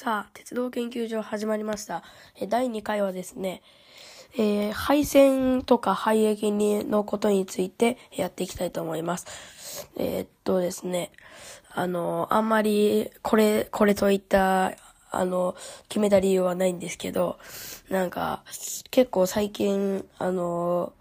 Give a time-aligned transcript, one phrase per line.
[0.00, 2.04] さあ、鉄道研究所始まりました。
[2.36, 3.62] え第2回はですね、
[4.34, 9.90] えー、配線とか廃液にのことについてやっていきたいと思います。
[9.96, 11.10] えー、っとですね、
[11.74, 14.76] あの、あんまりこれ、これといった、
[15.10, 15.56] あの、
[15.88, 17.40] 決めた理由はないんですけど、
[17.90, 18.44] なんか、
[18.92, 20.92] 結構最近、あの、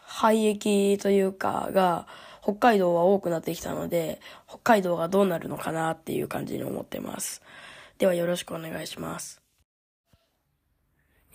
[0.00, 2.06] 廃液というか、が、
[2.42, 7.42] 北海道は多くなってきたので、北海道がどうなるのかなっていう感じに思ってます。
[7.98, 9.40] ではよろしくお願いします。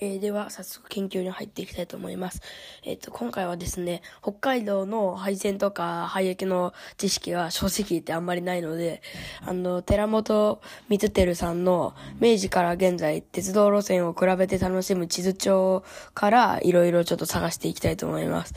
[0.04, 2.42] えー、では、早速研究に入っていきたいと思います。
[2.84, 9.04] えっ、ー、と、今回はですね、北海道の配線とか廃液の知識は正直言ってあんまりないので、
[9.46, 15.84] あの、寺本光輝さんの明治から現在鉄道路線を比べて楽しむ地図帳
[16.16, 18.56] からいろいろちょっと探していきたいと思います。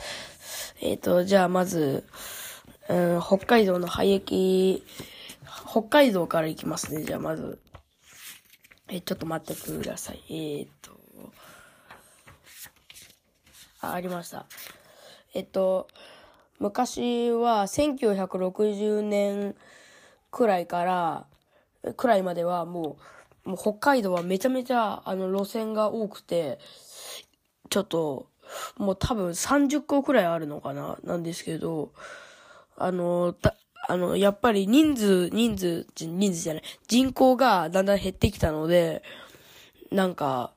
[0.81, 2.05] えっ、ー、と、じゃあまず、
[2.89, 4.83] うん、北海道の廃液、
[5.69, 7.03] 北海道から行きますね。
[7.03, 7.59] じゃあまず。
[8.87, 10.21] え、ちょっと待ってください。
[10.29, 10.91] えー、っと。
[13.81, 14.45] あ、ありました。
[15.33, 15.87] えっと、
[16.59, 19.55] 昔は1960年
[20.31, 21.25] くらいから、
[21.97, 22.97] くらいまではも
[23.45, 26.59] う、もう北海道はめちゃめちゃあの路線が多くて、
[27.69, 28.27] ちょっと、
[28.77, 31.91] もう多分30個くらいあるのかななんですけど、
[32.77, 33.55] あの、た、
[33.87, 39.03] あの、やっぱり人数、人数、人数じゃない、人口がだんだん減ってきたので、
[39.91, 40.51] なんか、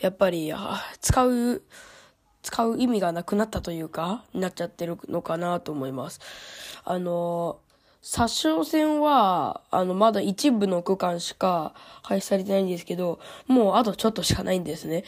[0.00, 0.52] やっぱり、
[1.00, 1.62] 使う、
[2.42, 6.20] 使う意味がなくなったというか、なっちゃってるのかなと思います。
[6.84, 7.58] あの、
[8.00, 15.04] 殺傷戦は、あの、まだ一部の区間しか廃止されてないんですけど、もうあとちょっとしかないんですね。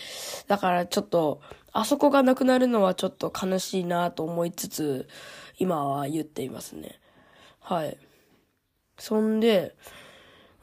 [0.49, 1.41] だからちょっと、
[1.73, 5.09] あそこがなくなるのはちょっと悲しいなと思いつつ、
[5.59, 7.01] 今は言っていますね。
[7.61, 7.97] はい。
[8.99, 9.75] そんで、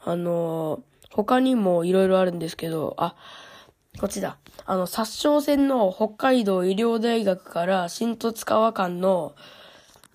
[0.04, 3.16] あの他にも色々あるんですけど、あ、
[4.00, 4.38] こっちだ。
[4.66, 9.36] あの、殺傷戦の北海道医療大学から新十津川間の、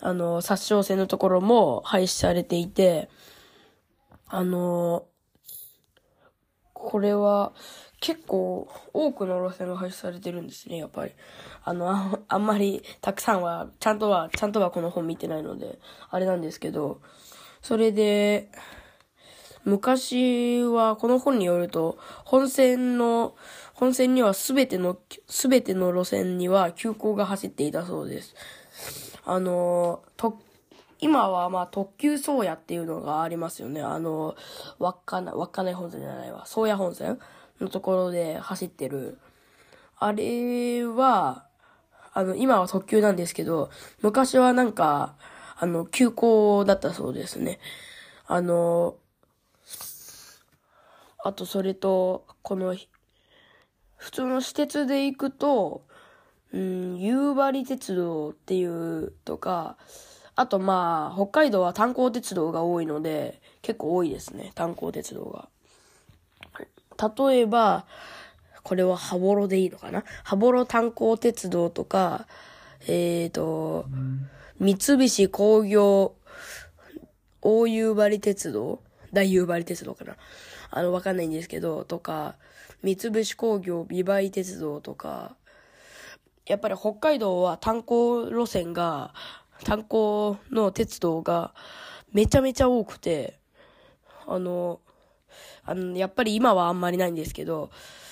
[0.01, 3.09] あの、殺傷戦のところも廃止されていて、
[4.35, 5.05] あの
[6.73, 7.53] これは
[8.03, 11.13] 結構多くの路線が廃止されてるんですね、やっぱり。
[11.63, 15.79] あの、あんまりたくさんは、ちゃんとは、ちゃんとはこの本見てないので、
[16.11, 17.01] あれなんですけど、
[17.63, 18.51] それで、
[19.65, 23.37] 昔はこの本によると、本線の、
[23.75, 24.99] 本線にはすべての、
[25.29, 28.35] すべての路線には急行が走っていたそうです。
[29.25, 30.41] あの、と、
[30.99, 33.81] 今はまあ特急宗谷っていうのがありますよね。
[33.81, 34.35] あの、
[34.81, 36.47] 稚内、稚内本線じゃないわ。
[36.47, 37.21] 宗谷本線
[37.63, 39.19] のところで走ってる。
[39.99, 41.47] あれは、
[42.13, 43.71] あの、今は特急なんですけど、
[44.03, 45.15] 昔はなんか、
[45.59, 47.61] あの、急行だったそうですね。
[48.27, 48.97] あの、
[51.25, 52.77] あとそれと、この、
[53.97, 55.87] 普通の私鉄で行くと、
[56.53, 59.77] うん、夕張鉄道っていうとか、
[60.35, 65.49] あとまあ、北海道は炭鉱鉄道が多いので、結構多いですね、炭鉱鉄道が。
[67.17, 67.87] 例えば、
[68.63, 70.05] これは羽幌でいいのかな？
[70.25, 72.27] 羽幌炭鉱鉄道とか、
[72.87, 73.87] えっ、ー、と、
[74.61, 76.15] 三菱工業、
[77.41, 78.81] 大夕張鉄道？
[79.13, 80.17] 大夕張鉄道かな？
[80.71, 82.37] あの、わかんないんですけど、とか、
[82.83, 85.37] 三菱工業美唄鉄道とか、
[86.47, 89.15] やっぱり北海道は炭鉱路線が、
[89.65, 91.55] 炭鉱の鉄道が
[92.13, 93.39] めちゃめちゃ多くて、
[94.27, 94.81] あの、
[95.65, 97.71] あの、やっぱり今はあんまりないんですけど、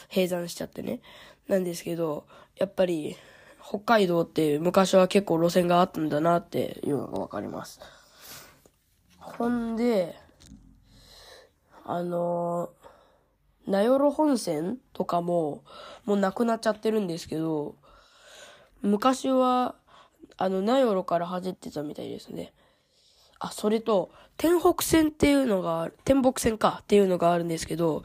[0.09, 1.01] 閉山しちゃってね。
[1.49, 2.27] なんですけど、
[2.57, 3.17] やっぱり、
[3.63, 7.81] 北海道って昔は結構路線があったんだなっていうのがわかります。
[9.19, 10.17] ほんで、
[11.85, 12.71] あの
[13.67, 15.63] 名寄本線とかも、
[16.05, 17.77] もうなくなっちゃってるんですけど、
[18.83, 19.77] 昔は、
[20.37, 22.53] あの、名寄から走ってたみたいですね。
[23.41, 28.05] あ、それと、天北線っていうのが、天北線かっていうのがあるんですけど、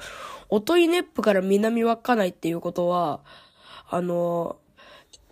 [0.49, 3.21] 音井ネップから南稚内っていうことは、
[3.89, 4.57] あの、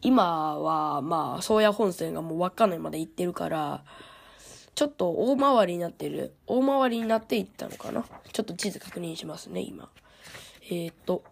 [0.01, 3.83] 今は、まあ、宗谷本線がもう稚内まで行ってるから、
[4.75, 6.33] ちょっと大回りになってる。
[6.47, 8.03] 大回りになっていったのかな？
[8.31, 9.89] ちょっと地図確認しますね、今。
[10.63, 11.23] えー、っと。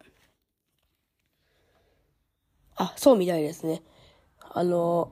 [2.75, 3.81] あ、そうみたいですね。
[4.39, 5.12] あの、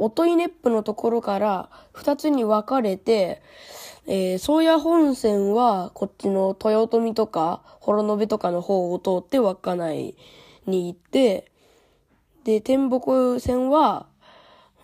[0.00, 3.42] 音井ネップのところから二つに分かれて、
[4.06, 10.16] えー、宗谷本線はこっちの豊臣とか幌延とかの方を通って稚内
[10.66, 11.52] に行って、
[12.44, 14.06] で、天北線は、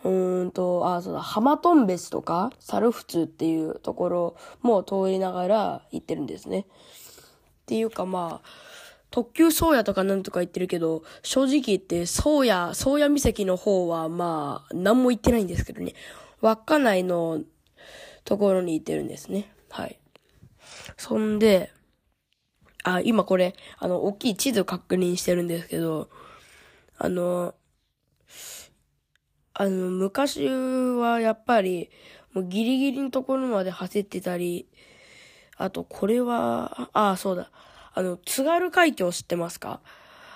[0.05, 6.61] うーんと、あ、そうだ、浜頓別とか、猿払っていうところも通りながら行ってるんですね。
[6.61, 6.65] っ
[7.67, 8.49] ていうかまあ、
[9.17, 15.95] 特急宗谷とかなんとか言ってるけど、正直言って宗谷、宗谷岬の方はまあ、何も言ってないんですけどね。
[16.43, 17.41] 稚内の
[18.25, 19.51] ところに行ってるんですね。
[19.71, 19.99] はい。
[20.99, 21.73] そんで、
[22.85, 26.11] あ、今これ、あの、大きい地図確認してるんですけど、
[26.99, 27.55] あの、
[29.55, 31.89] あの、昔はやっぱり、
[32.35, 34.69] もうギリギリのところまで走ってたり、
[35.57, 37.51] あと、これは、ああ、そうだ。
[37.99, 39.81] あの、津軽海峡知ってますか？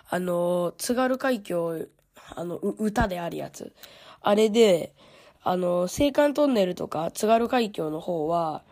[0.08, 1.86] あの、津軽海峡、
[2.34, 3.74] あの、歌であるやつ。
[4.22, 4.94] あれで、
[5.42, 8.62] あの、青函トンネルとか津軽海峡の方は、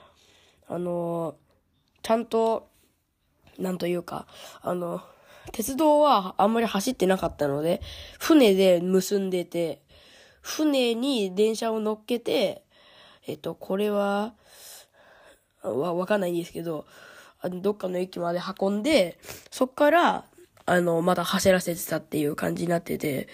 [0.69, 1.37] あの、
[2.00, 2.70] ちゃんと、
[3.58, 4.26] なんというか、
[4.62, 5.02] あの、
[5.52, 7.82] 鉄道はあんまり走ってなかったので、
[8.19, 9.82] 船で結んでて、
[10.40, 12.62] 船に電車を乗っけて、
[13.26, 14.32] えっと、これは、
[15.62, 16.87] わ、わかんないんですけど、
[17.40, 19.19] あの、どっかの駅まで運んで、
[19.50, 20.25] そっから、
[20.67, 23.29] あの、また走らせてたっていう感じになってて、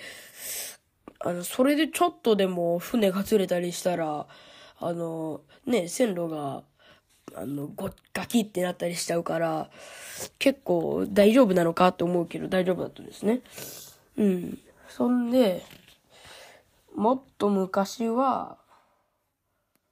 [1.21, 4.27] あの、それでちょっとでも船がずれたりしたら、
[4.79, 6.63] あの、ね、線路が、
[7.35, 9.71] あの、ご、ガキってなったりしちゃうから、
[10.39, 13.41] 結構大丈夫なのかって思うけど大丈夫だったんですね。
[14.17, 14.59] うん。
[14.89, 15.65] そんで、
[16.95, 18.59] もっと昔は、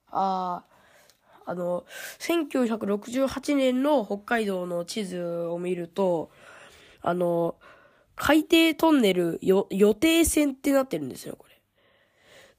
[0.09, 0.72] ああ、
[1.45, 1.85] あの、
[2.19, 6.31] 1968年の北海道の地図を見ると、
[7.01, 7.57] あの、
[8.15, 11.61] 海底トンネル予定線ってなってるんですよ、これ。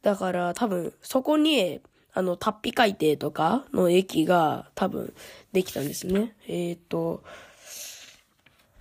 [0.02, 1.80] だから多分、そこに、
[2.14, 5.14] あの、タッピ海底とかの駅が多分
[5.52, 6.36] できたんですね。
[6.48, 7.24] えっ、と、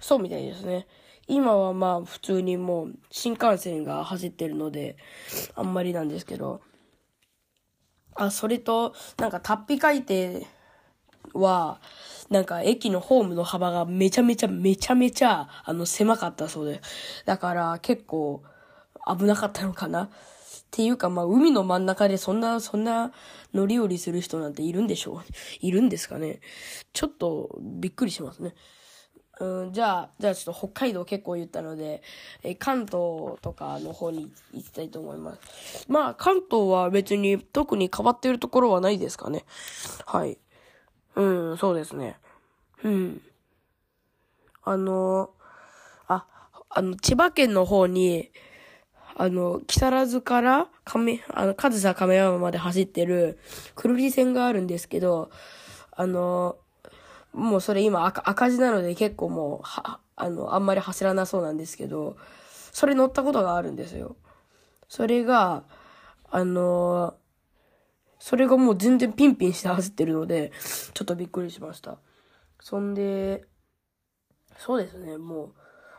[0.01, 0.87] そうみたいですね。
[1.29, 4.97] 今はまあ普通にもう新幹線が走ってるので、
[5.55, 6.61] あんまりなんですけど、
[8.15, 10.47] あ、それと、なんか、タッピ海底
[11.35, 11.81] は、
[12.31, 16.81] なんか、駅のホームの幅がめちゃめちゃめちゃめちゃ、あの、狭かったそうで。
[17.25, 18.43] だから、結構、
[19.07, 20.05] 危なかったのかな。
[20.05, 20.11] っ
[20.71, 23.13] ていうか、まあ、海の真ん中でそんな、そんな
[23.53, 25.23] 乗り降りする人なんているんでしょう？
[25.61, 26.41] いるんですかね？
[26.95, 28.55] ちょっと、びっくりしますね。
[29.41, 32.03] うん、じゃあ、じゃあちょっと北海道結構言ったので、
[32.43, 35.87] え関東とかの方に行きたいと思います。
[35.89, 39.45] まあ、関東は別に特に変わっているところはないですかね。
[40.07, 40.39] はい。
[41.17, 41.25] う
[41.55, 42.17] ん、そうですね。
[42.85, 43.23] うん。
[44.65, 45.31] あの、
[46.07, 46.27] あ、
[46.69, 48.31] あの、千葉県の方に、
[49.17, 53.39] あの、木更津から亀、あの、上総亀山まで走ってる、
[53.75, 55.31] くるり線があるんですけど、
[55.91, 56.57] あの、
[57.33, 62.17] もうそれ今赤赤字なので結構もう、は、あの、あんまり走らなそうなんですけど、
[62.73, 64.17] それ乗ったことがあるんですよ。
[64.89, 65.65] それが、
[66.31, 67.15] あの
[68.19, 70.53] それがもう全然ピンピンして走ってるので、
[70.95, 71.99] ちょっとびっくりしました。
[72.61, 73.45] そんで、
[74.59, 75.55] そうですね、もう、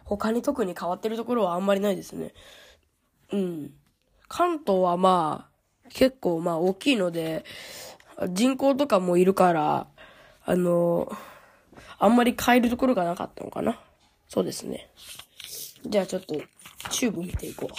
[0.05, 2.33] 他に特に変わってるところはあんまりないですね。
[3.31, 3.73] うん。
[4.29, 7.43] 関東はまあ、結構まあ大きいので、
[8.29, 9.87] 人口とかもいるから、
[10.45, 11.11] あの、
[11.99, 13.79] あんまり変えるところがなかったのかな？
[14.27, 14.89] そうですね。
[15.85, 16.35] じゃあちょっと、
[16.89, 17.69] チューブ見ていこ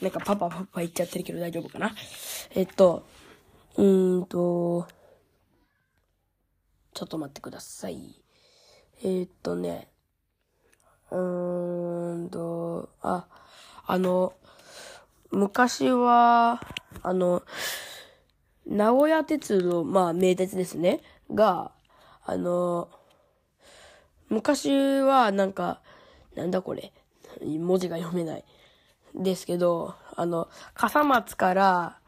[0.00, 0.04] う。
[0.04, 1.94] なんかパパパパ言っちゃってるけど大丈夫かな？
[2.54, 3.06] えっと、
[3.76, 4.86] うーんと、
[6.92, 8.22] ちょっと待ってください。
[9.02, 9.88] えー、っとね、
[11.10, 13.26] うーんと、あ、
[13.86, 14.34] あの、
[15.30, 16.60] 昔は、
[17.02, 17.42] あの、
[18.66, 21.00] 名古屋鉄道、まあ、名鉄ですね。
[21.32, 21.72] が、
[22.24, 22.88] あの、
[24.28, 25.80] 昔はなんか、
[26.34, 26.92] なんだこれ、
[27.42, 28.44] 文字が読めない。
[29.14, 31.98] ですけど、あの、笠松から、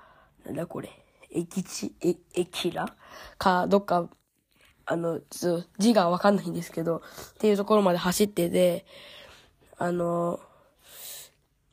[0.45, 0.91] なんだこれ、
[1.31, 2.97] 駅地、え、駅ら？
[3.39, 4.09] か、どっか、
[4.87, 5.21] あの、
[5.79, 7.01] 字がわかんないんですけど、っ
[7.39, 8.87] ていうところまで走ってて、
[9.79, 10.41] あの、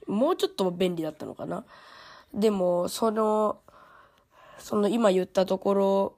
[0.07, 1.65] もうちょっと便利だったのかな。
[2.33, 3.59] でも、その、
[4.63, 6.15] その今言ったところ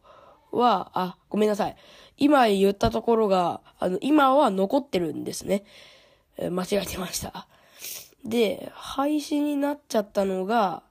[0.52, 1.75] は、あ、ごめんなさい。
[2.16, 5.66] 今言ったところが、あの、今は残ってるんですね。
[6.38, 7.48] え間違えてました。
[8.24, 10.84] で、廃止になっちゃったのが、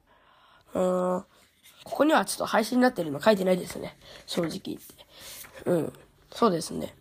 [0.75, 1.25] うん、
[1.85, 3.97] ここにはちょっと廃止になってるの書いてないですね。
[4.27, 5.07] 正直言って。
[5.67, 5.93] うん。
[6.33, 6.93] そうですね。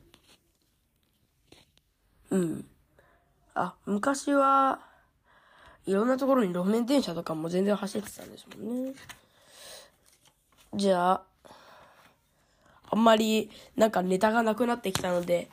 [2.29, 2.65] うん。
[3.55, 4.81] あ、昔は、
[5.87, 8.93] いろんなところに路面電車とかも全然走ってたんですもんね。
[10.75, 11.23] じゃあ、
[12.89, 15.49] あんまりなんかネタがなくなってきたので、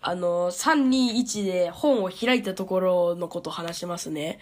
[0.00, 4.38] あの、321で本を開いたところのこと話しますね。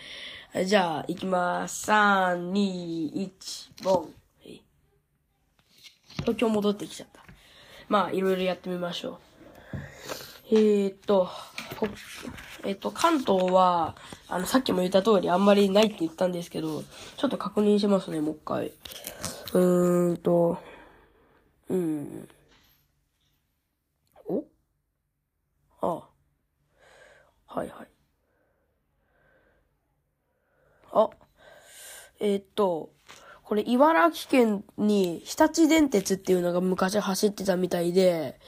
[0.67, 1.91] じゃあ、行きます。
[1.91, 4.15] 3、2、1、ボン。
[6.21, 7.23] 東京戻ってきちゃった。
[7.89, 9.19] まあ、いろいろやってみましょう。
[10.51, 11.29] えー、っと、
[12.65, 13.97] えっと、関東は、
[14.29, 16.83] あの、さっきも言った通りあんまりないって言ったんですけど、
[17.17, 18.67] ちょっと確認しますね、もう一回。
[18.67, 20.59] うーんと、
[21.69, 22.29] うん。
[24.27, 24.45] お？
[25.81, 26.09] あ
[27.47, 27.59] あ。
[27.59, 27.89] はいはい。
[30.93, 31.11] あ、
[32.21, 32.93] えー、っと、
[33.43, 38.39] これ茨城県に日立電鉄っていうのが昔走ってたみたいで、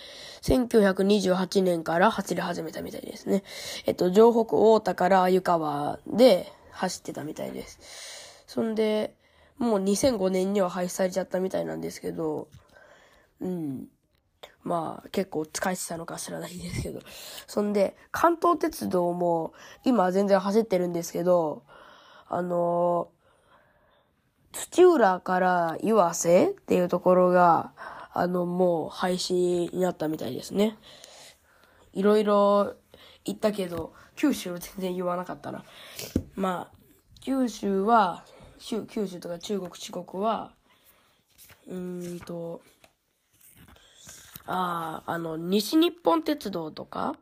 [0.47, 3.43] 1928年から走り始めたみたいですね。
[3.85, 8.45] えっと、城北大田から湯川で走ってたみたいです。
[8.47, 9.15] そんで、
[9.59, 12.49] もう2005年には廃止されちゃったみたいなんですけど、
[13.41, 13.89] うん。
[14.63, 17.01] まあ、結構使えてたのか知らないんですけど。
[17.49, 19.53] そんで、関東鉄道も
[19.85, 21.65] 今全然走ってるんですけど、
[22.29, 23.09] あの
[24.53, 27.73] 土浦から岩瀬っていうところが、
[28.19, 30.77] あの、もう廃止になったみたいですね。
[31.93, 32.75] いろいろ
[33.25, 35.65] 言ったけど、九州全然言わなかったな。
[36.35, 36.77] まあ、
[37.21, 38.25] 九州は、
[38.59, 40.53] 九州とか中国、四国は、
[41.67, 42.63] うーんと、
[44.47, 47.17] ああ、あの、西日本鉄道とか、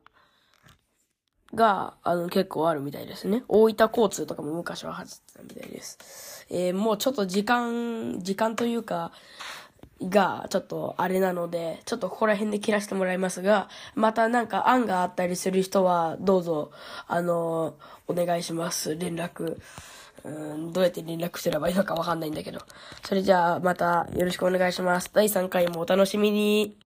[1.54, 3.44] が、あの、結構あるみたいですね。
[3.48, 6.46] 大分交通とかも昔は走ってたみたいです。
[6.50, 9.12] えー、もうちょっと時間、時間というか、
[10.08, 16.70] が、ちょっとあれなので、ちょっとここら辺で切らせてもらいますが、またなんか案があったりする人は、どうぞ、
[17.06, 17.74] あの
[18.06, 18.96] お願いします。
[18.96, 19.58] 連絡。
[20.24, 22.60] うん、どうやって連絡すればいいのかわかんないんだけど。
[23.02, 25.10] それじゃあ、またよろしくお願いします。
[25.12, 26.78] 第3回もお楽しみに。